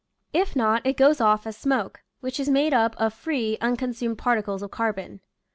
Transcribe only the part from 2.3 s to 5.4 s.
is made up of free (unconsumed) particles of carbon.